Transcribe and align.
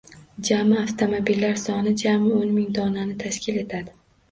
Jami 0.45 0.79
avtomobillar 0.83 1.53
soni 1.65 1.95
jami 2.03 2.33
o‘n 2.41 2.51
ming 2.57 2.75
donani 2.81 3.21
tashkil 3.23 3.63
etadi 3.67 3.99